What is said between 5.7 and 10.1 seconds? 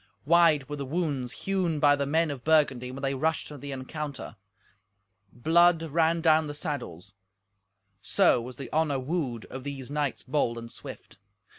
ran down the saddles. So was the honour wooed of these